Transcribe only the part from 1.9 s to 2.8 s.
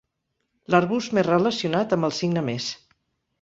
amb el signe més.